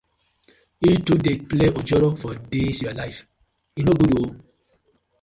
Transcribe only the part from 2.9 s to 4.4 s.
life, e no good ooo.